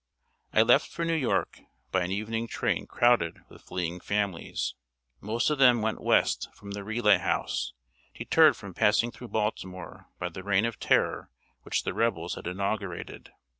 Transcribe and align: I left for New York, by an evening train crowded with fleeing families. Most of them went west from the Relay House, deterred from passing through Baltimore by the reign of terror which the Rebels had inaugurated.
I 0.51 0.63
left 0.63 0.87
for 0.89 1.05
New 1.05 1.13
York, 1.13 1.59
by 1.91 2.01
an 2.03 2.09
evening 2.09 2.47
train 2.47 2.87
crowded 2.87 3.41
with 3.49 3.61
fleeing 3.61 3.99
families. 3.99 4.73
Most 5.19 5.51
of 5.51 5.59
them 5.59 5.83
went 5.83 6.01
west 6.01 6.49
from 6.55 6.71
the 6.71 6.83
Relay 6.83 7.19
House, 7.19 7.73
deterred 8.15 8.55
from 8.57 8.73
passing 8.73 9.11
through 9.11 9.27
Baltimore 9.27 10.07
by 10.17 10.29
the 10.29 10.41
reign 10.41 10.65
of 10.65 10.79
terror 10.79 11.29
which 11.61 11.83
the 11.83 11.93
Rebels 11.93 12.33
had 12.33 12.47
inaugurated. 12.47 13.31